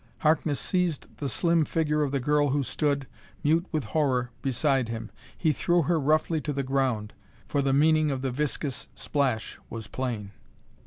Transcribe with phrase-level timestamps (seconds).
[0.21, 3.05] Harkness seized the slim figure of the girl who stood,
[3.43, 5.11] mute with horror, beside him.
[5.37, 7.13] He threw her roughly to the ground,
[7.47, 10.31] for the meaning of the viscous splash was plain.